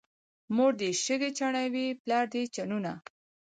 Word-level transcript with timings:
مور 0.55 0.71
دې 0.79 0.89
شګې 1.03 1.29
چڼوي، 1.37 1.87
پلار 2.01 2.25
دې 2.33 2.43
چنونه. 2.55 2.91